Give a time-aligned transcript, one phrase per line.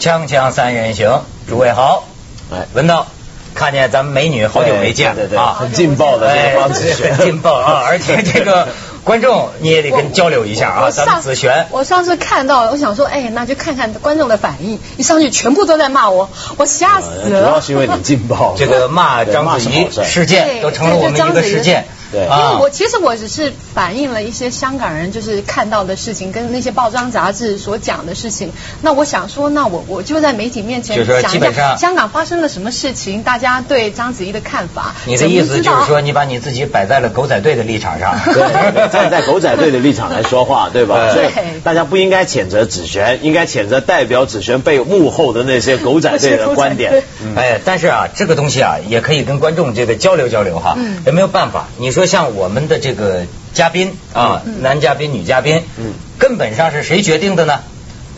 [0.00, 2.04] 锵锵三人行，诸位好。
[2.50, 3.06] 哎，文道，
[3.54, 7.82] 看见咱们美女好久没见对对对啊，很劲爆的这个方子璇很劲爆啊！
[7.86, 8.68] 而且这个
[9.04, 11.66] 观众你也得跟交流一下啊，咱们子璇。
[11.70, 14.80] 我上次看到，我想说，哎，那就看看观众的反应。
[14.96, 17.60] 一上去全部都在骂我，我吓死了主要。
[17.60, 21.84] 是因为你劲爆，这个骂对章子怡事事件都成了我们一个事件。
[22.10, 28.52] 对因为啊我，其实我只是反映了一些香港人就是看到的事情，跟那些报章杂志所讲的事情。
[28.82, 34.94] 那我想说，那我我就在媒体面前就是说讲一基本上下香港发生了什么事情，大家对章子怡的看法。
[35.06, 38.18] 你的意思就是说，你把你自己摆在了狗仔队的立场上。
[38.24, 41.12] 对，站在狗仔队的立场来说话，对吧？
[41.12, 47.02] 对所以大家不应该谴责子璇，应该谴责代表子璇被幕后的那些狗仔队的 观点。
[47.22, 50.74] 嗯哎，但是啊，这个东西啊，也可以跟观众这个交流交流哈。
[50.76, 51.68] 嗯也没有办法。
[51.78, 53.22] 你说像我们的这个
[53.60, 57.60] 嘉宾啊，男嘉宾、女嘉宾，嗯根本上是谁决定的呢？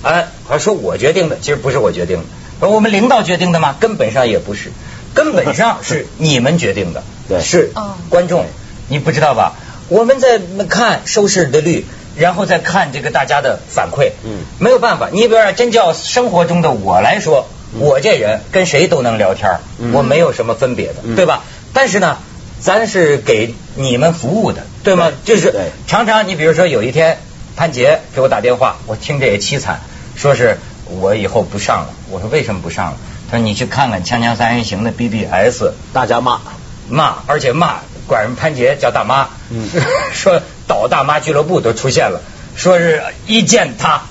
[0.05, 2.19] 哎，还说我决定的，其实不是我决定
[2.61, 3.75] 的，我们领导决定的吗？
[3.81, 4.71] 根本上也不是，
[5.15, 8.47] 根本上是 你们决定的，对是哦观众，
[8.87, 9.55] 你不知道吧？
[9.89, 11.85] 我们在看收视的率。
[12.15, 15.09] 然后再看这个大家的反馈，嗯没有办法。
[15.11, 17.49] 你比如说，真叫生活中的我来说，
[17.79, 19.49] 我这人跟谁都能聊天
[19.95, 21.43] 我没有什么分别的，嗯对吧？
[21.73, 22.19] 但是呢，
[22.63, 25.11] 咱是给你们服务的，对吗？
[25.25, 25.53] 就是
[25.89, 27.19] 常常你比如说有一天
[27.57, 29.81] 潘杰给我打电话，我听着也凄惨，
[30.17, 31.89] 说是我以后不上了。
[32.11, 32.97] 我说为什么不上了？
[33.31, 36.41] 他说你去看看《锵锵三人行》的 BBS，大家骂，
[36.89, 39.69] 骂，而且骂管人潘杰叫大妈，嗯
[40.15, 42.21] 说倒大妈俱乐部都出现了，
[42.55, 44.03] 说是一见他，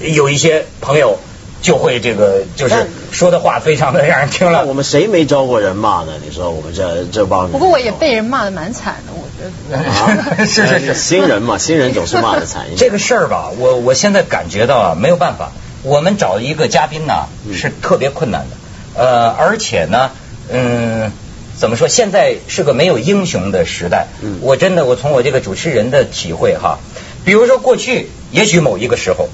[0.00, 1.20] 有一些朋友
[1.66, 6.12] 就会这个就是说的话非常的让人听了我们谁没招过人骂呢？
[6.24, 7.50] 你说我们这这帮人。
[7.50, 9.42] 不过我也被人骂的蛮惨的，我觉
[9.72, 9.78] 得。
[9.90, 12.78] 啊 是是是新人嘛，新人总是骂的惨一点。
[12.78, 15.50] 这个事儿吧，我我现在感觉到啊，没有办法，
[15.82, 20.12] 我们找一个嘉宾呢嗯是特别困难的，呃，而且呢，
[20.52, 21.10] 嗯。
[21.58, 21.88] 怎么说？
[21.88, 24.08] 现在是个没有英雄的时代。
[24.20, 26.78] 嗯我真的，我从我这个主持人的体会哈，
[27.24, 29.30] 比如说过去，也许某一个时候，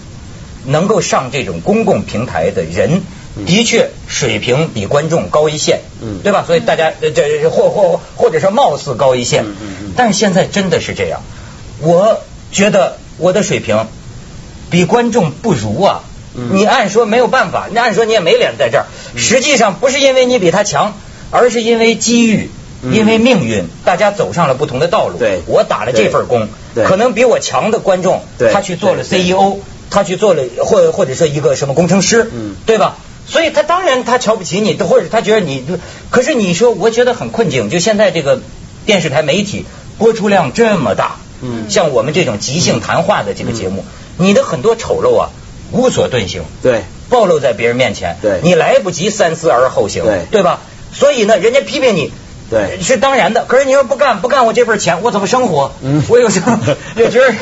[0.64, 3.02] 能够上这种公共平台的人，
[3.36, 3.44] 嗯。
[3.46, 6.20] 的确水平比观众高一线，嗯。
[6.22, 6.44] 对吧？
[6.46, 9.44] 所以大家呃这或或或者说貌似高一线，
[9.96, 11.22] 但是现在真的是这样，
[11.80, 12.20] 我
[12.50, 13.86] 觉得我的水平
[14.70, 16.02] 比观众不如啊。
[16.34, 16.50] 嗯。
[16.54, 18.86] 你按说没有办法，你按说你也没脸在这儿。
[19.16, 20.94] 实际上不是因为你比他强，
[21.30, 22.50] 而是因为机遇，
[22.82, 22.94] 嗯。
[22.94, 25.18] 因为命运，大家走上了不同的道路。
[25.18, 25.40] 对。
[25.46, 26.48] 我打了这份工，
[26.84, 28.22] 可能比我强的观众，
[28.52, 29.58] 他去做了 CEO，
[29.92, 32.96] 他去做了或或者说一个什么工程师，嗯对吧？
[33.26, 35.62] 所以他当然他瞧不起你，或者他觉得你，
[36.10, 38.40] 可是你说我觉得很困境，就现在这个
[38.86, 39.64] 电视台媒体
[39.98, 43.84] 播出量这么大，嗯像我们这种即兴谈话的这个节目，
[44.16, 45.28] 你的很多丑陋啊
[45.70, 50.60] 无所遁形，对暴露在别人面前，对你来不及三思而后行，对吧？
[50.92, 52.10] 所以呢，人家批评你。
[52.52, 53.44] 对是当然的。
[53.46, 55.72] 可是你要不干，不干我这份钱，我怎么生活？
[55.82, 56.52] 嗯我有时候
[56.96, 57.32] 也觉得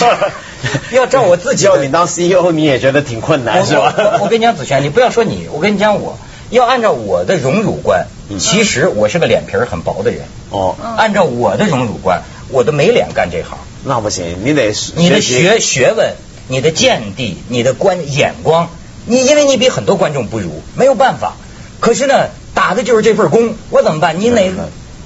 [0.92, 3.94] 要照我自己要你当 CEO，你也觉得挺困难，是吧？
[3.96, 6.18] 我我跟你讲，子璇，你不要说你，我跟你讲我，
[6.50, 10.22] 要按照我的荣辱观，嗯其实我是个脸皮很薄的人。
[10.50, 13.58] 哦，按照我的荣辱观，我都没脸干这行。
[13.84, 16.14] 那不行，你得你的学学问、
[16.48, 18.70] 你的见地、你的观眼光，
[19.04, 21.34] 你因为你比很多观众不如，没有办法。
[21.78, 24.18] 可是呢，打的就是这份工，我怎么办？
[24.18, 24.40] 你哪？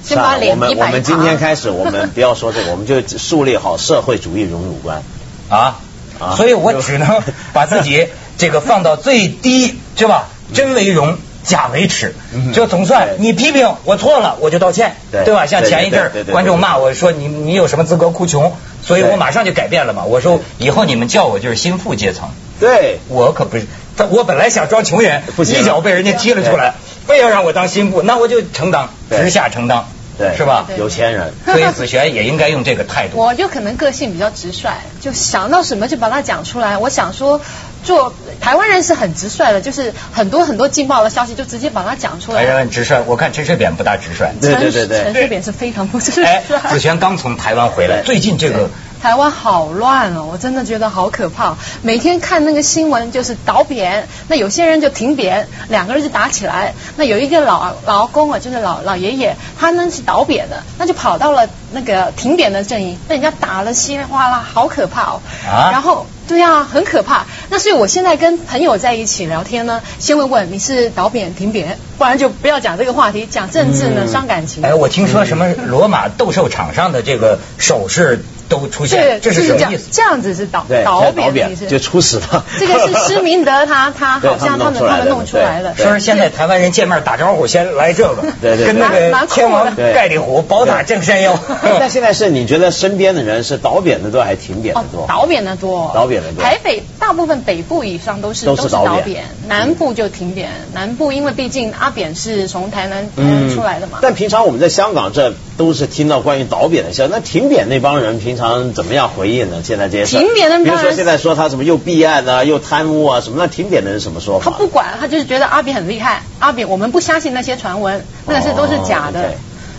[0.03, 5.03] 先把算了我们我们今天开始，我们不要说这个，我们就树立好社会主义荣辱观。
[5.49, 5.79] 啊
[6.19, 7.21] 啊所以我只能
[7.53, 8.07] 把自己
[8.37, 10.29] 这个放到最低，是吧？
[10.53, 15.45] 真为荣，假为耻嗯，就总算你批评我错了，我就道歉，对吧？
[15.45, 20.05] 像前一阵观众骂我说你你有什么资格哭穷，所以我马上就改变了嘛。
[20.05, 22.29] 我说以后你们叫我就是心腹阶层，
[22.59, 23.67] 对，我可不是。
[23.97, 26.75] 他我本来想装穷人，不行一脚被人家踢了出来，
[27.07, 29.87] 非要让我当心腹，那我就承当，直下承当，
[30.17, 30.67] 对是吧？
[30.77, 31.33] 有钱人。
[31.45, 33.17] 所以子璇也应该用这个态度。
[33.17, 34.69] 我就可能个性比较直率，
[35.01, 36.77] 就想到什么就把它讲出来。
[36.77, 37.41] 我想说，
[37.83, 42.55] 做台湾人是很直率的，就是很多很多劲爆的消息就直接把它讲出台来。
[42.55, 44.29] 湾直率，我看陈水扁不大直率。
[44.39, 46.23] 对对对对陈水扁是非常不直率。
[46.23, 48.69] 哎，子璇刚从台湾回来，最近这个
[49.01, 51.57] 台湾好乱哦，我真的觉得好可怕。
[51.81, 56.75] 每天看那个新闻就是倒扁，那有些人就停扁，两个人就打起来。
[56.97, 65.21] 那有一个老老公啊，就是老老爷爷，他呢是倒扁的，那就跑到了那个停扁的阵营，被人家打了稀里哗啦，好可怕哦。
[65.49, 67.25] 啊然后对啊，很可怕。
[67.49, 74.63] 那所以我现在跟朋友在一起聊天呢，先问问你是倒扁停扁，不然就不要讲这个话题，讲政治呢、嗯伤感情。
[74.63, 78.23] 哎，我听说什么罗马斗兽场上的这个手势
[78.59, 79.87] 都出现，这是什么意思？
[79.91, 82.45] 这样子是导对导导扁的意思，就出死了。
[82.59, 85.73] 这个是施明德他 他好像他们他们弄出来的。
[85.75, 91.37] 说是现在台湾人见面打招呼先来这个，对对，跟那个天王盖地虎宝塔镇山腰。
[91.79, 95.05] 但现在是你觉得身边的人是倒扁的多还是挺扁的多？
[95.07, 96.43] 倒扁的多，倒扁的多。
[96.43, 100.49] 台北大部分北部以上都是都是倒扁，南部就挺扁。
[100.73, 103.99] 南部因为毕竟阿扁是从台南台南出来的嘛。
[104.01, 108.40] 但平常我们在香港这都是听到关于倒扁的消息，那挺扁那帮人平常
[108.73, 109.61] 怎么样回应呢？
[109.63, 114.51] 现在这些事，停扁的，比如说现在说他什么又弊案啊，又贪污啊什么，那停扁的人什么说法？
[114.51, 116.23] 他不管，他就是觉得阿比很厉害。
[116.39, 119.35] 阿比，我们不相信那些传闻，那些都是假的。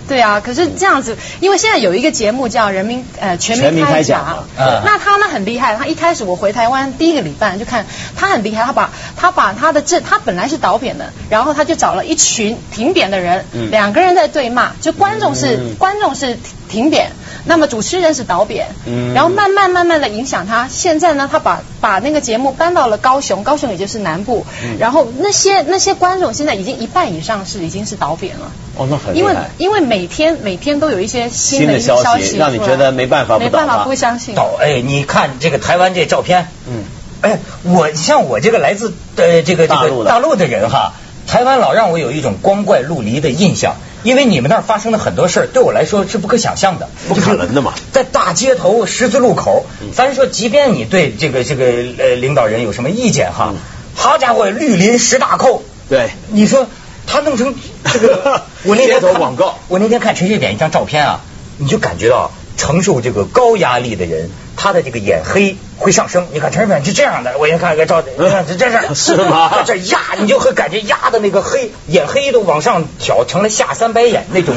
[0.08, 4.44] 对啊，可是这样子，因为现在有一个节目叫《人民呃全民开讲》，
[4.84, 5.76] 那他呢很厉害。
[5.76, 16.38] 他一开始我回台湾第一个礼拜就看他很厉害，他把他把他的这他本来是导扁的，然后他就找了一群挺扁的人，两个人在对骂，就观众是观众是
[16.68, 17.10] 挺扁。
[17.44, 18.68] 那么主持人是导扁，
[19.14, 20.68] 然后慢慢慢慢的影响他。
[20.68, 24.46] 现在呢，他把把那个节目搬到了高雄，高雄也就是南部。
[24.78, 28.52] 然后那些那些观众现在已经一半以上是已经是导扁了。
[28.82, 34.34] 哦，那很因为因为每天每天都有一些新的消息，让你觉得没办法没办法不相信。
[34.34, 36.84] 倒哎，你看这个台湾这照片，嗯，
[37.20, 40.46] 哎，我像我这个来自呃这个这个大陆的。
[40.46, 40.94] 人哈，
[41.26, 43.76] 台湾老让我有一种光怪陆离的印象。
[44.02, 47.72] 因为你们那儿发生的很多事儿，对我来说是不可想象的，不可能的嘛。
[47.92, 49.64] 在大街头、十字路口，
[49.94, 51.66] 咱说，即便你对这个这个
[51.98, 53.54] 呃领导人有什么意见哈，
[53.94, 56.66] 好家伙，绿林十大寇，对，你说
[57.06, 57.54] 他弄成
[57.84, 61.20] 这个， 我那天广告，我那天看陈水扁一张照片啊，
[61.58, 64.30] 你就感觉到承受这个高压力的人。
[64.54, 69.50] 他的这个眼黑会上升，你看陈水扁是这样的，我先看一个照， 你看这这是是吗？
[69.64, 74.54] 在这压，你就会感觉压的那个黑眼黑都往上挑，成了下三白眼那种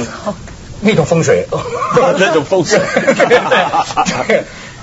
[0.81, 1.47] 那种风水，
[2.19, 2.79] 那种风水。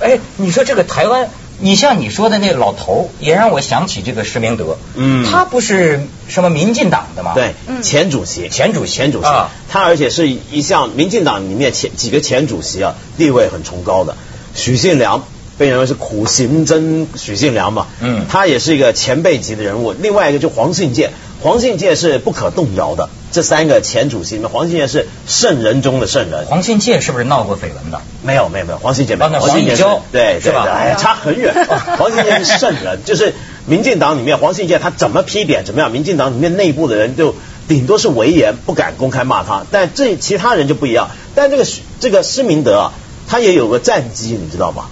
[0.00, 1.28] 哎，你说这个台湾，
[1.62, 4.76] 你像你说的那个老头，也让我想起这个施明德。
[4.96, 7.34] 嗯，他不是什么民进党的吗？
[7.34, 9.28] 对，前主席，前主席，前主席。
[9.68, 14.16] 他而且是一向民进党里面前几个前主席啊，地位很崇高的。
[14.56, 15.24] 许信良
[15.56, 19.92] 被认为是苦行僧许信良嘛，嗯，他也是一个前辈级的人物。
[19.92, 21.10] 另外一个就黄信介，
[21.42, 23.08] 黄信介是不可动摇的。
[23.30, 26.44] 这三个前主席里面，黄信介是圣人中的圣人。
[26.46, 28.02] 黄信介是不是闹过绯闻的？
[28.22, 28.78] 没有，没有，没有。
[28.78, 29.30] 黄信介没有。
[29.40, 29.76] 黄信介
[30.12, 30.66] 对，是吧？
[30.70, 31.54] 哎，差很远。
[31.98, 33.34] 黄信介是圣人， 就是
[33.66, 37.34] 民进党里面黄信介他怎么批贬怎么样，民进党里面内部的人就
[37.68, 39.64] 顶多是微言，不敢公开骂他。
[39.70, 41.10] 但这其他人就不一样。
[41.34, 41.66] 但这个
[42.00, 42.92] 这个施明德啊。
[43.24, 44.86] 他也有个战绩，你知道吗？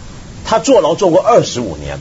[0.47, 1.99] 他坐牢坐过二十五年，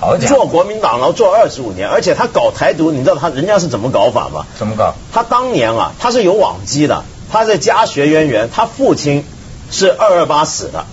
[0.00, 4.46] 好做国民党牢坐二十五年，而且他搞台独，你知道他人家是怎么搞法吗？
[4.58, 4.94] 怎么搞？
[5.12, 9.26] 他当年啊，他是有往基的，他在家学渊源，他父亲
[9.72, 10.84] 是二二八死的，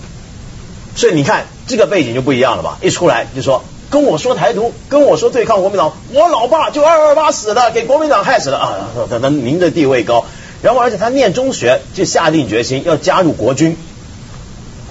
[0.96, 2.80] 所以你看这个背景就不一样了吧？
[2.82, 8.88] 一出来就说跟我说台独，跟我说对抗国民党，我老爸就二二八死的，给国民党害死了啊！
[9.10, 10.26] 等等，您的地位高，
[10.62, 13.78] 然后而且他念中学就下定决心要加入国军。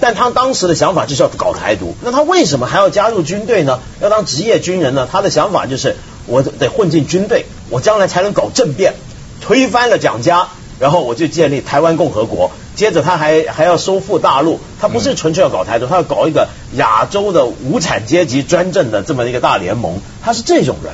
[0.01, 3.81] 但他当时的想法就是要搞台独，那他为什么还要加入军队呢？
[4.01, 5.09] 要当职业军人呢？
[5.11, 5.97] 他的想法就是
[6.27, 8.95] 我得混进军队，我将来才能搞政变，
[9.41, 10.49] 推翻了蒋家，
[10.79, 12.51] 然后我就建立台湾共和国。
[12.75, 20.93] 接着他还还要收复大陆，他不是纯粹要搞台独，他要搞一个亚洲的无产阶级专政的这么一个大联盟，他是这种人。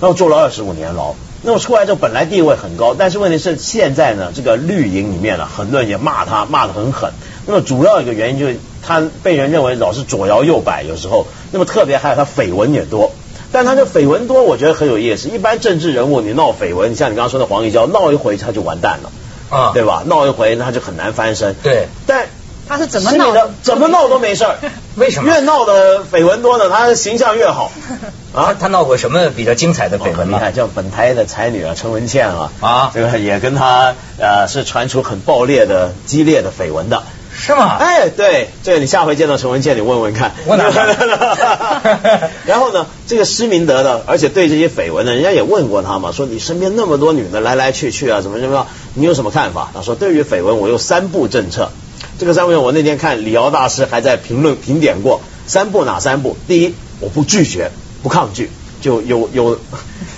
[0.00, 7.12] 然后坐了二十五年牢，那么出来之后本来地位很高，但是问题是现在呢，这个绿营里面呢，很多人也骂他，骂得很狠。
[7.46, 13.12] 那么主要一个原因就是他被人认为老是左摇右摆，有时候那么特别还有他绯闻也多，
[13.54, 15.28] 但他这绯闻多，我觉得很有意思。
[15.28, 19.12] 一般政治人物你闹绯闻，像你刚刚说的黄义交闹一回他就完蛋了
[19.56, 20.02] 啊，对吧？
[20.06, 21.54] 闹一回那他就很难翻身。
[21.62, 22.26] 对，但
[22.66, 23.50] 他是怎么闹的？
[23.62, 24.56] 怎么闹都没事儿，
[24.96, 25.30] 为什么？
[25.32, 27.70] 越闹的绯闻多呢，他形象越好
[28.34, 28.56] 啊。
[28.58, 30.28] 他闹过什么比较精彩的绯闻？
[30.28, 37.04] 你看，像本台的才女啊，陈文倩啊，啊，这个也跟他呃是传出很爆裂的激烈的绯闻的。
[37.46, 37.76] 是吗？
[37.78, 40.32] 哎，对，这个你下回见到陈文茜，你问问看。
[40.46, 40.70] 问哪
[42.46, 49.70] 然后呢，这个施明德呢，而且对这些绯闻呢，人家也问过他嘛，说你身边那么多女的来来去去啊，怎么怎么样，你有什么看法？
[49.74, 51.70] 他说，对于绯闻，我有三步政策。
[52.18, 55.20] 这个三步，我那天看李敖大师还在评论评点过。
[55.46, 56.38] 三步哪三步？
[56.48, 57.70] 第一，我不拒绝，
[58.02, 59.58] 不抗拒，就有有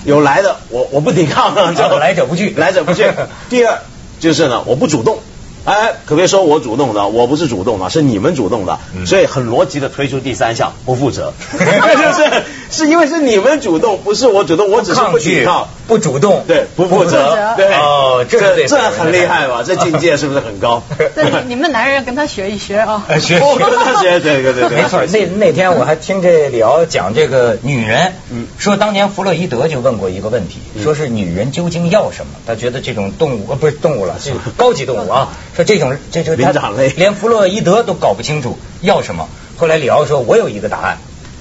[0.04, 3.04] 有来的，我我不抵抗，叫来者不拒，来者不拒。
[3.50, 3.78] 第二，
[4.21, 5.18] 就是呢，我不主动。
[5.66, 12.42] 哎，可别说我主动的，我不是主动的， 是你们主动的，所以很逻辑的推出第三项，不负责， 是不是？
[12.68, 19.62] 是因为是你们主动，不是我主动，我只是不抵抗，不主动，对，不负责，对，哦，这这很厉害吧？
[19.64, 20.82] 这境界是不是很高？
[21.14, 25.04] 对，你们男人要跟他学一学啊，学学，对对对，没错。
[25.06, 32.32] 那那天我还听这李敖讲这个女人，嗯，说当年弗洛伊德就问过一个问题，说是女人究竟要什么？
[32.46, 39.27] 他觉得这种动物呃不是动物了，是高级动物啊，说这种这这灵长类，连弗洛伊德都搞不清楚要什么。
[39.57, 40.99] 后来李敖说，我有一个答案，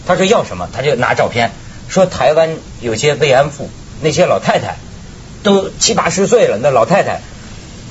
[0.07, 1.51] 他说要什么，他就拿照片。
[1.89, 3.69] 说台湾有些慰安妇，
[4.01, 4.77] 那些老太太
[5.43, 7.19] 都七八十岁了，那老太太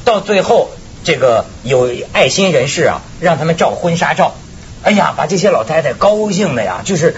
[0.06, 0.70] 到最后，
[1.04, 4.34] 这个有爱心人士啊，让他们照婚纱照。
[4.82, 7.16] 哎呀，把这些老太太高兴的呀，就是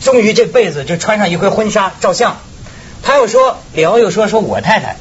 [0.00, 2.38] 终于这辈子就穿上一回婚纱照相。
[3.02, 4.96] 他又说，李敖又说，说我太太，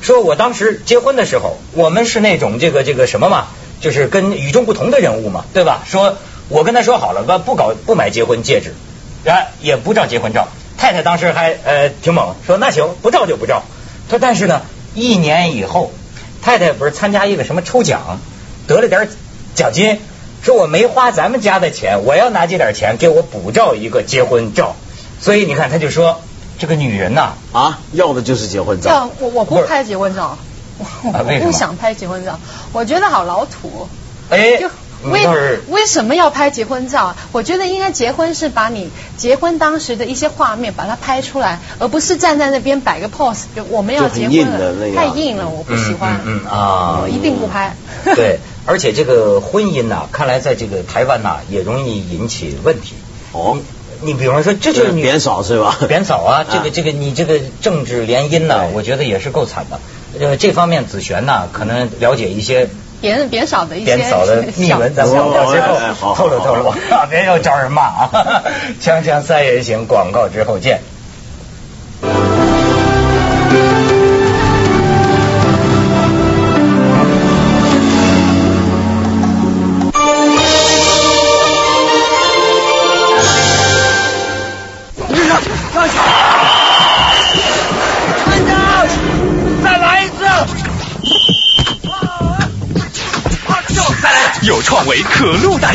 [0.00, 3.46] 说我当时结婚的时候，我们是那种这个这个什么嘛，
[3.80, 5.82] 就是跟与众不同的人物嘛，对吧？
[5.86, 6.16] 说
[6.48, 8.74] 我跟他说好了，不不搞不买结婚戒指。
[9.22, 13.64] 然也不照结婚照，太太当时还呃挺猛，说那行不照就不照。
[14.08, 14.62] 说但是呢，
[14.94, 15.92] 一年以后，
[16.40, 18.18] 太太不是参加一个什么抽奖，
[18.66, 19.10] 得了点
[19.54, 19.98] 奖金，
[20.42, 24.74] 说我没花咱们家的钱，我要拿这点钱给我补照一个结婚照。
[25.20, 26.22] 所以你看，他就说
[26.60, 28.90] 这个女人呐啊，要的就是结婚照。
[28.90, 30.38] 要我我不拍结婚照，
[31.02, 32.38] 我不想拍结婚照，
[32.72, 33.88] 我觉得好老土。
[34.28, 34.58] 哎。
[34.58, 34.68] 就
[35.02, 35.26] 为
[35.68, 37.16] 为什么要拍结婚照？
[37.32, 43.44] 我觉得应该结婚是把你结婚当时的一些画面把它拍出来，而不是站在那边摆个 pose。
[43.56, 46.20] 就我们要结婚了，太硬了，我不喜欢。
[46.26, 47.74] 嗯啊，我一定不拍。
[48.14, 52.94] 对，而且这个婚姻呐，看来在这个台湾呐也容易引起问题。
[53.32, 53.56] 哦，
[54.02, 55.78] 你比方说这就是你贬嫂是吧？
[55.88, 59.78] 贬嫂啊，这个这个你这个政治联姻呢，我觉得也是够惨的。
[60.18, 62.68] 呃，这方面子璇呢可能了解一些。
[63.00, 66.74] 贬贬嫂的一些贬少的秘闻，咱们到最后透露透露，
[67.08, 68.42] 别又招人骂啊！
[68.78, 70.82] 锵锵三人行，广告之后见。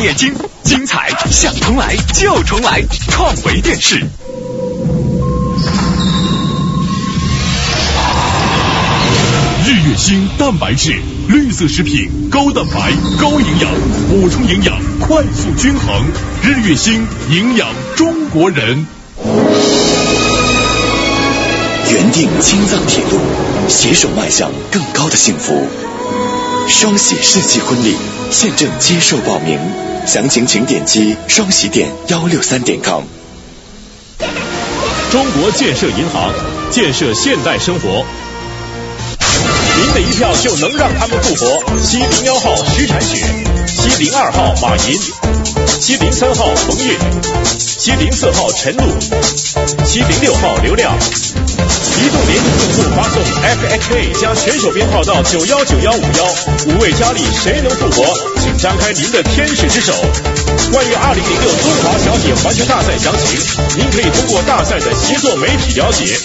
[0.05, 4.05] 眼睛，精彩想重来就重来，创维电视。
[9.65, 13.71] 日月星蛋白质，绿色食品，高蛋白，高营养，
[14.07, 16.05] 补充营养，快速均衡。
[16.43, 18.85] 日月星营养中国人。
[21.91, 23.19] 原定青藏铁路，
[23.67, 25.67] 携手迈向更高的幸福。
[26.67, 27.95] 双喜世纪婚礼。
[28.31, 29.59] 现正接受报名，
[30.05, 33.03] 详情请点击双喜点幺六三点 com。
[35.11, 36.33] 中国建设银行，
[36.71, 38.03] 建设现代生活。
[39.77, 41.63] 您的一票就能让他们复活。
[41.81, 43.17] 七零幺号徐产雪，
[43.67, 44.99] 七零二号马银，
[45.79, 46.97] 七零三号冯月，
[47.57, 48.83] 七零四号陈露，
[49.85, 50.97] 七零六号刘亮。
[51.95, 56.25] 移动联通用户发送 F H A 加选手编号到九幺九幺五幺，
[56.67, 58.03] 五位佳丽谁能复活？
[58.41, 59.93] 请张开您的天使之手。
[60.71, 63.39] 关于二零零六中华小姐环球大赛详情，
[63.77, 66.17] 您可以通过大赛的协作媒体了解。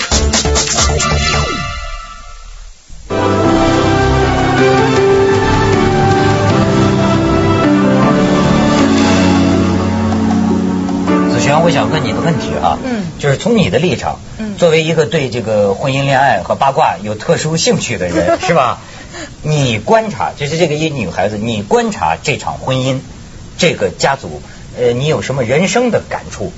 [13.40, 14.20] 从你的立场。
[14.58, 18.78] 作为一个对这个婚姻恋爱和八卦有特殊兴趣的人， 是吧？
[19.42, 23.00] 你观察，就是这个一女孩子，你观察这场婚姻，
[23.58, 24.40] 这个家族，
[24.78, 26.52] 呃，你有什么人生的感触？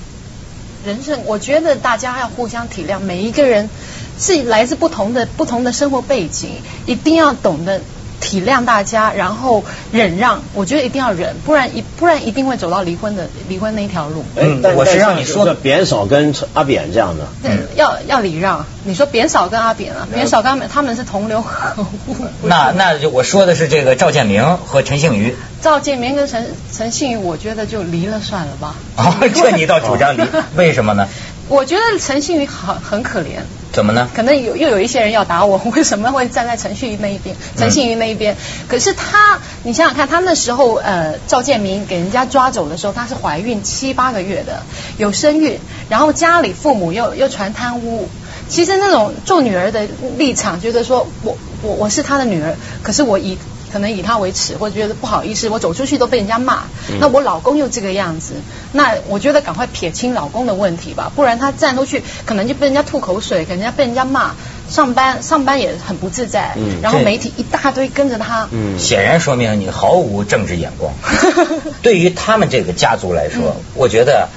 [0.85, 3.71] 人生，我觉得大家要互相体谅，每一个人
[4.19, 6.51] 是来自不同的不同的生活背景，
[6.87, 7.81] 一定要懂得。
[8.23, 14.25] 体谅大家，然后忍让，我觉得一定要忍，不然一不然一定会走到离婚的离婚那一条路。
[14.37, 17.27] 嗯，我是让你说的扁嫂跟阿扁这样的。
[17.43, 18.65] 嗯，要要礼让。
[18.85, 22.17] 你说扁嫂跟阿扁啊，扁嫂跟他们他们是同流合污。
[22.43, 25.37] 那那就我说的是这个赵建明和陈幸瑜。
[25.61, 28.75] 赵建明跟陈陈幸瑜，我觉得就离了算了吧。
[28.97, 30.23] 啊，这你倒主张离？
[30.57, 31.07] 为什么呢？
[31.49, 33.41] 我觉得陈幸瑜很很可怜。
[33.73, 34.09] 怎么呢？
[34.15, 37.35] 可能有又有一些人要打我， 为什么会站在陈旭那一边？
[37.57, 38.37] 陈信云那一边？
[38.69, 44.63] 可是他，你想想看，他那时候呃，赵建明给人家抓走的时候，她是怀孕七八个月的，
[44.99, 48.09] 有身孕，然后家里父母又又传贪污。
[48.49, 49.87] 其实那种做女儿的
[50.19, 53.39] 立场，觉得说我我我是他的女儿，可是我以
[53.73, 56.65] 可能以他为耻，或者觉得不好意思，我走出去都被人家骂。
[57.01, 58.35] 那我老公又这个样子，
[58.73, 64.35] 那我觉得赶快撇清老公的问题吧，不然他站出去可能就被人家吐口水，可能人家被人家骂，
[64.69, 66.53] 上班上班也很不自在。
[66.57, 68.49] 嗯，然后媒体一大堆跟着他。
[68.51, 70.93] 嗯，显然说明你毫无政治眼光。
[71.83, 74.29] 对于他们这个家族来说，我觉得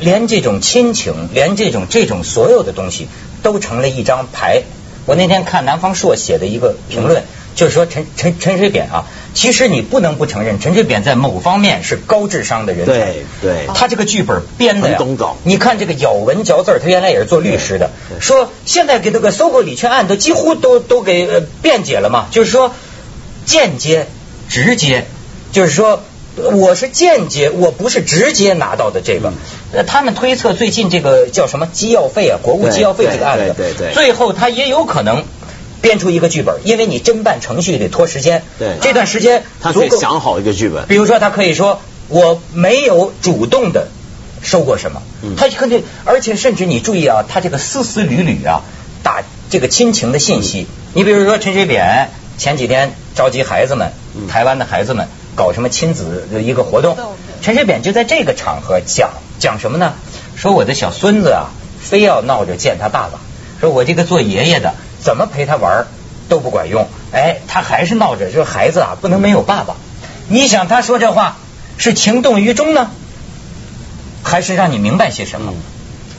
[0.00, 3.08] 连这种亲情，连这种这种所有的东西，
[3.42, 4.62] 都成了一张牌。
[5.04, 12.92] 我那天看南方朔写的一个评论，就是说陈陈陈水扁啊，其实你不能不承认，陈水扁在某方面是高智商的人才。
[12.92, 14.98] 对对，他这个剧本编的呀。
[15.44, 17.90] 你看这个咬文嚼字，他原来也是做律师的，
[18.20, 22.74] 说现在给这个搜狗礼券案都几乎都都给辩解了嘛，就是说
[23.44, 24.06] 间接、
[24.48, 25.06] 直接，
[25.52, 26.02] 就是说。
[26.34, 29.34] 我是间接，我不是直接拿到的这个。
[29.74, 33.92] 呃，他们推测最近这个叫什么机要费啊，国务机要费这个案子，对对。
[33.92, 35.24] 最后他也有可能
[35.82, 38.42] 编出一个剧本，因为你侦办程序得拖时间。
[38.58, 38.78] 对。
[38.80, 40.86] 这段时间他可以想好一个剧本。
[40.86, 43.88] 比如说，他可以说我没有主动的
[44.42, 45.02] 收过什么，
[45.36, 48.62] 他肯定，而且甚至你注意啊，他这个丝丝缕缕啊，
[49.02, 50.66] 打这个亲情的信息。
[50.94, 52.08] 你比如说陈水扁
[52.38, 53.92] 前几天召集孩子们，
[54.30, 55.08] 台湾的孩子们。
[55.34, 56.94] 搞什么亲子的一个活动？
[57.40, 59.94] 陈水扁就在这个场合讲讲什么呢？
[60.36, 61.48] 说我的小孙子啊，
[61.80, 63.18] 非要闹着见他爸爸，
[63.58, 65.86] 说我这个做爷爷的怎么陪他玩
[66.28, 69.74] 都不管用，哎，他还是闹着说孩子啊不能没有爸爸。
[70.28, 71.36] 你想他说这话
[71.76, 72.90] 是情动于衷呢，
[74.22, 75.52] 还是让你明白些什么？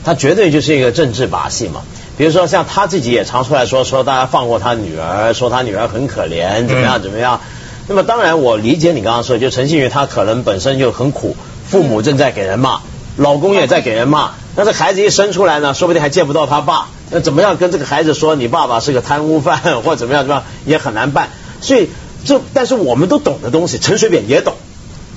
[0.03, 1.81] 他绝对就是一个政治把戏嘛。
[2.17, 7.41] 比如说像他自己也常出来说说大家放过他女儿，说他女儿很可怜，怎么样怎么样。
[7.87, 11.35] 那么当然，我理解你刚刚说，就陈信宇他可能本身就很苦，
[11.67, 12.81] 父母正在给人骂，
[13.17, 21.29] 老公也在给人骂，但是孩子一生出来呢，说不定还见不到他爸，那怎么样跟这个孩子说你爸爸是个贪污犯或怎么样怎么样也很难办。
[21.61, 21.89] 所以
[22.25, 24.55] 这但是我们都懂的东西，陈水扁也懂，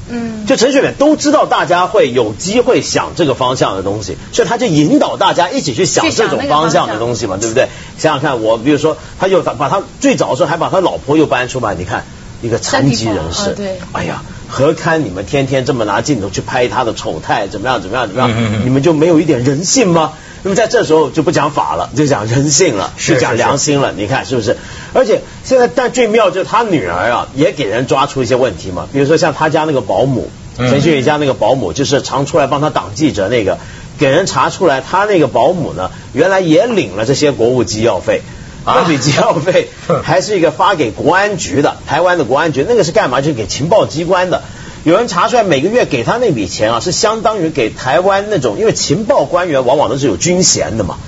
[0.08, 7.68] 嗯，就陈水扁都知道大家会有机会想这个方向的东西，所以他就引导大家一起去想这种方向的东西嘛，对不对？
[7.98, 12.04] 想想看，我比如说他又把他最早的时候还把他老婆又搬出来，你看。
[12.42, 18.30] 一个残疾人士，对，哎呀，何堪你们天天这么拿镜头去拍他的丑态，怎么样，怎么样，怎么样？
[18.62, 20.12] 你们就没有一点人性吗？
[20.42, 23.92] 那么在这时候就不讲法了，就讲人性了，就讲良心了。
[23.92, 24.56] 你看是不是？
[24.92, 28.88] 而且现在但最妙就是他女儿啊，也给人抓出一些问题嘛。
[28.92, 33.58] 比如说像他家那个保姆，陈旭宇家那个保姆，就是常出来帮他挡记者那个，
[33.98, 38.22] 给人查出来，他那个保姆呢，原来也领了这些国务机要费。
[38.64, 39.68] 那笔机要费
[40.02, 43.20] 还是一个发给国安局的，台湾的国安局，那个是干嘛？
[43.20, 44.42] 就是给情报机关的。
[44.86, 50.98] 有人查出来，每个月给他那笔钱啊，是相当于给台湾那种，因为情报官员往往都是有军衔的嘛，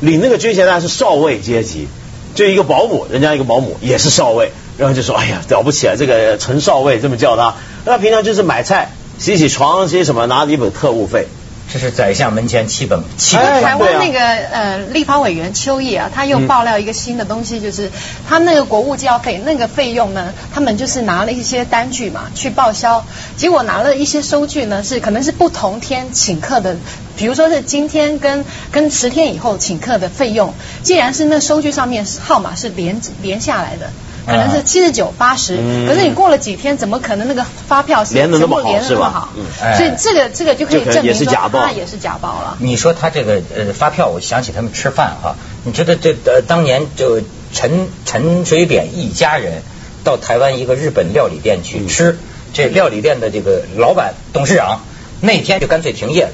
[0.00, 1.86] 领那个军衔呢是少尉阶级，
[2.34, 11.26] 就一个保姆，人家一个保姆也是少尉，然后就说，哎呀，了不起啊，这个陈少尉这么叫他，那平常就是买菜、洗洗床、洗什么，拿了一本特务费。
[11.72, 13.62] 这是宰相门前七本七本。
[13.62, 17.90] 台湾那个呃立法委员邱毅啊，他又爆料一个新的东西，就是
[18.28, 23.04] 他那个国务交费那个费用呢，他们就是拿了一些单据嘛去报销，
[23.36, 26.76] 结果拿了一些收据呢，是可能是不同天请客的，
[27.16, 33.90] 比如说是今天跟跟十天以后请客的费用，既然是那收据上面号码是连连下来的。
[34.26, 39.28] 可能是七十九八十，可是你过了几天，怎么可能那个发票是连的那么好是吧？
[39.76, 42.56] 所以这个这个就可以证明说那也是假报了。
[42.58, 47.20] 你说他这个呃发票，我想起他们吃饭哈，你知道这呃当年就
[47.52, 49.62] 陈陈水扁一家人
[50.02, 52.18] 到台湾一个日本料理店去吃，
[52.52, 54.80] 这料理店的这个老板董事长
[55.20, 56.30] 那天就干脆停业，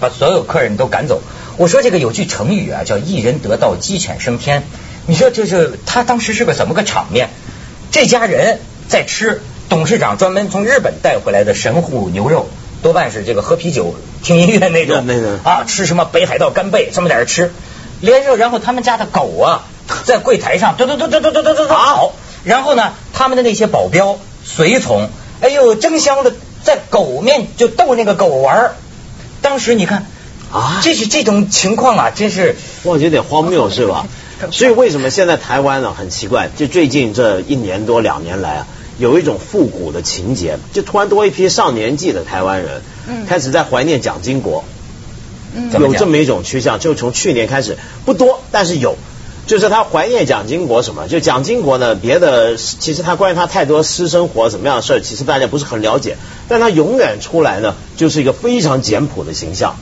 [0.00, 1.20] 把所有客人都赶走。
[1.58, 4.62] 我说这个有句成语啊，叫一人得道鸡犬升天。
[5.06, 7.28] 你说这是他当时是个怎么个场面？
[7.90, 12.48] 这家人在吃董事长专门从日本带回来的神户牛肉，
[12.82, 15.06] 多半是这个喝啤酒听音乐那种。
[15.44, 17.52] 啊，吃什么北海道干贝，这么在这吃，
[18.00, 19.66] 连着然后他们家的狗啊，
[20.04, 22.14] 在柜台上嘟嘟嘟嘟嘟嘟嘟嘟跑，
[22.44, 25.08] 然后呢，他们的那些保镖随从，
[25.40, 26.32] 哎呦争相的
[26.64, 28.72] 在狗面就逗那个狗玩
[29.42, 30.06] 当时你看
[30.50, 34.06] 啊，这是这种情况啊，真是我觉得有点荒谬是吧？
[34.50, 36.50] 所以为什么现在台湾呢很奇怪？
[36.56, 38.66] 就最近这一年多两年来啊，
[38.98, 42.82] 有一种复古的情节，就突然多一批上年纪的台湾人，
[43.26, 44.64] 开始在怀念蒋经国，
[45.78, 46.78] 有这么一种趋向。
[46.78, 48.96] 就从去年开始，不多，但是有，
[49.46, 51.08] 就是他怀念蒋经国什么？
[51.08, 56.16] 就蒋经国呢，别的其实他关于他太多私生活怎么样的事儿，其实大家不是很了解，
[56.48, 59.76] 但他永远出来呢，就是一个非常简朴的形象。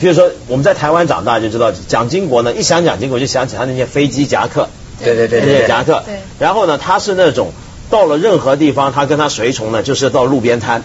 [0.00, 6.02] 比如说，我们在台湾长大就知道，蒋经国呢，一想蒋经国就想起他那些飞机夹克，对对对，那些夹克。
[6.06, 6.20] 对。
[6.38, 7.52] 然后呢，他是那种
[7.90, 10.82] 到了任何地方，他跟他随从呢，就是到路边摊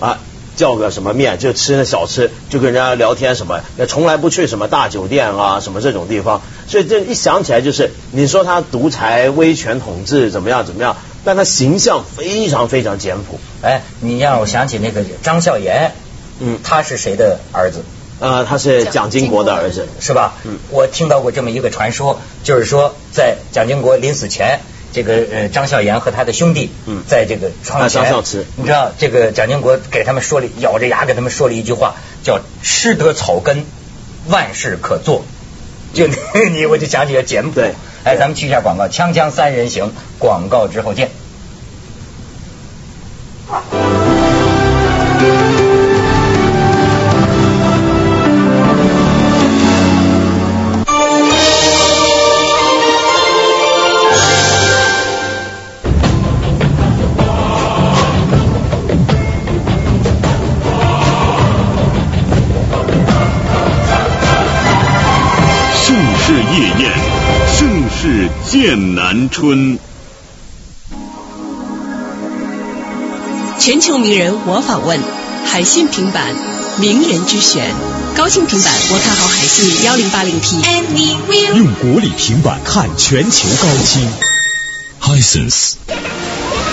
[0.00, 0.18] 啊。
[0.56, 6.42] 叫个什么面就吃那小吃，就跟人家聊天什么，也从来不去什么大酒店啊什么这种地方。
[6.66, 13.38] 所以这一想起来就是，你说他独裁威权统治怎么样怎么样，但他形象非常非常简朴。
[13.62, 15.92] 哎，你让我想起那个张孝言，
[16.40, 17.84] 嗯，他是谁的儿子？
[18.20, 20.34] 呃，他是蒋经国的儿子，是吧？
[20.44, 24.60] 嗯，我听到过这么一个传说，就是说在蒋经国临死前。
[24.90, 28.10] 这个呃，张孝言和他的兄弟，嗯，在这个窗前，
[28.56, 33.66] 你知道这个蒋经国给他们说了，咬着牙给他们说了一句话，叫“吃得草根，
[34.28, 35.24] 万事可做”。
[35.92, 37.60] 就你，我就想起了简朴。
[38.02, 39.84] 哎，咱们去一下广告，《锵锵三人行》
[40.18, 41.10] 广告之后见。
[68.48, 69.80] 剑南春，
[73.58, 75.00] 全球名人我访问，
[75.44, 76.36] 海信平板
[76.78, 77.74] 名人之选，
[78.16, 80.62] 高清平板我看好海信幺零八零 P。
[81.56, 84.08] 用国礼平板看全球高清
[85.02, 85.72] ，Hisense。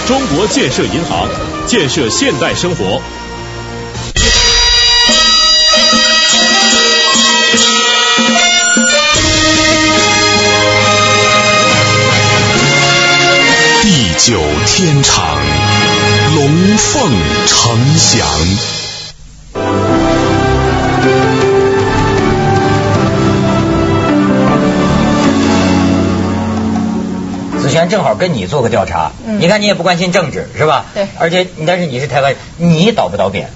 [0.08, 1.28] 中国建设银行，
[1.66, 3.02] 建设现代生活。
[14.26, 15.38] 九天长，
[16.34, 17.12] 龙凤
[17.46, 18.28] 呈祥。
[27.60, 30.86] 子璇正好跟你做个调查，你看你也不关心政治是吧？
[30.96, 31.08] 对。
[31.20, 33.52] 而且，但是你是台湾，你倒不倒扁？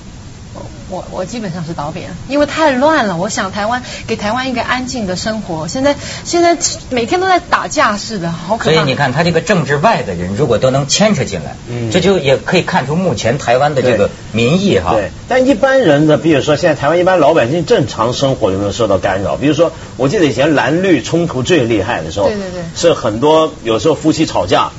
[0.89, 3.15] 我我基本上是倒扁，因为太乱了。
[3.15, 6.57] 我想台湾给台湾一个安静的生活，现在现在
[6.89, 8.71] 每天都在打架似的，好可怕。
[8.71, 14.93] 所以你看，他这个政治外的人如果都能牵扯进来，嗯，这就也可以看出目前台湾的这个民意哈。
[14.93, 19.37] 对，但一般人呢，比如说现在台湾一般老百姓正常生活有没有受到干扰？
[19.37, 24.71] 比如说，我记得以前蓝绿冲突最厉害的时候，对对对，是很多有时候夫妻吵架。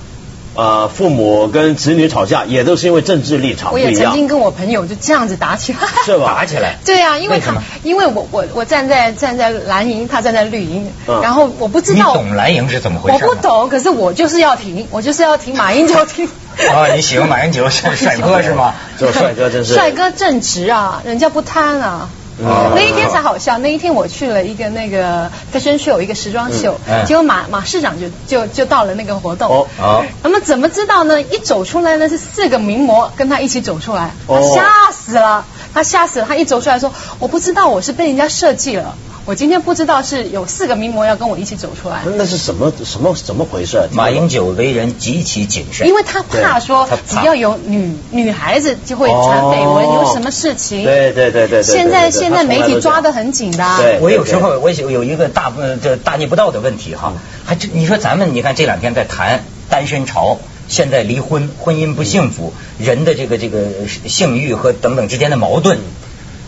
[0.54, 3.92] 呃，父母跟子女吵架也都是因为政治立场不一样。
[3.92, 6.34] 我也曾经跟我朋友就这样子打起来， 是吧？
[6.36, 6.76] 打起来。
[6.84, 12.14] 对啊，因为他，因为我我我站在站在蓝营，他站在绿营，然后我不知道。
[12.16, 13.24] 你懂蓝营是怎么回事？
[13.24, 16.26] 我不懂，可是我就是要停，我就是要停，马英九停。
[16.74, 18.74] 啊， 你喜欢马英九帅帅哥是吗？
[18.98, 19.74] 这帅哥真是。
[19.74, 22.08] 帅哥正直啊，人家不贪啊。
[22.42, 23.59] 那一天才好笑。
[23.59, 29.48] 那一天我去了一个那个 fashion show，一个时装秀，结果马马市长就就就到了那个活动。
[29.79, 31.20] 哦，那么怎么知道呢？
[31.20, 36.26] 一走出来呢，是四个名模跟他一起走出来，他吓死了，他吓死了。
[36.26, 38.94] 他一走出来说：“我不知道我是被人家设计了。”
[39.26, 43.88] 我今天不知道是有四个名模要跟我一起走出来，那是什么什么怎么回事？
[43.92, 50.85] 马英九为人极其谨慎，因为他怕说只要有女女孩子就会传绯闻，有什么事情？
[50.85, 51.62] 对对对对。
[51.62, 53.98] 现在现在媒体抓得很紧的。
[54.00, 57.12] 我有时候我有有一个大部这大逆不道的问题哈，
[57.44, 65.78] 还这你说咱们你看这两天在谈单身潮，现在离婚婚姻不幸福，人的这个这个性欲和等等之间的矛盾，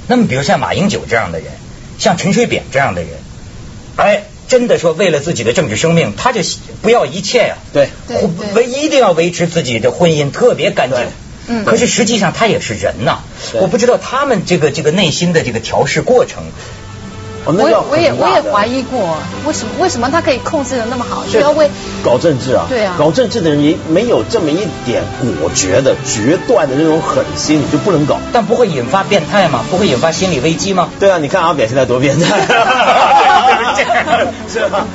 [0.08, 1.48] 那么比如像马英九这样的人。
[1.98, 3.11] 像陈水扁这样的人，
[3.96, 6.40] 哎，真的说为了自己的政治生命，他就
[6.83, 7.57] 不要一切呀。
[7.72, 7.88] 对，
[8.55, 10.98] 维一定要维持自己的婚姻特别干净。
[11.46, 11.64] 嗯。
[11.64, 13.18] 可是实际上他也是人呐，
[13.55, 16.44] 我不知道他们这个这个内心的这个调试过程。
[17.44, 17.52] 我
[17.90, 21.24] 我也我也怀疑过，为什么为什么他可以控制的那么好？
[21.28, 21.70] 需要为
[22.05, 22.66] 搞政治啊？
[22.68, 25.02] 对啊，搞政治的人也没有这么一点
[25.40, 28.18] 果决的、决断的那种狠心，你就不能搞。
[28.33, 29.64] 但不会引发变态吗？
[29.70, 30.88] 不会引发心理危机吗？
[31.00, 32.46] 对啊，你看阿扁现在多变态，
[34.48, 34.87] 是吧？